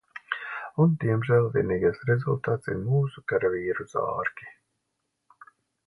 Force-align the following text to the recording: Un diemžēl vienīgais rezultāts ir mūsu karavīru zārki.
Un 0.85 0.95
diemžēl 1.03 1.49
vienīgais 1.57 2.01
rezultāts 2.11 2.73
ir 2.73 2.81
mūsu 2.89 3.23
karavīru 3.35 3.89
zārki. 3.95 4.53